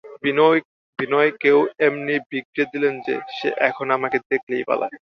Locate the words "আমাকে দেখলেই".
3.91-4.67